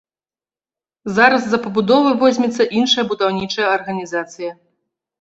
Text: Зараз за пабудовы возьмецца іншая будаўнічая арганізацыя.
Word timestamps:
Зараз 1.17 1.41
за 1.51 1.59
пабудовы 1.67 2.11
возьмецца 2.25 2.69
іншая 2.81 3.09
будаўнічая 3.15 3.69
арганізацыя. 3.79 4.51